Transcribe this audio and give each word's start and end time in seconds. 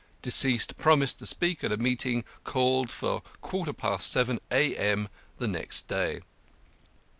Deceased 0.23 0.77
promised 0.77 1.19
to 1.19 1.27
speak 1.27 1.63
at 1.63 1.71
a 1.71 1.77
meeting 1.77 2.23
called 2.43 2.89
for 2.89 3.17
a 3.17 3.37
quarter 3.37 3.71
past 3.71 4.07
seven 4.11 4.39
A.M. 4.49 5.07
the 5.37 5.47
next 5.47 5.87
day. 5.87 6.21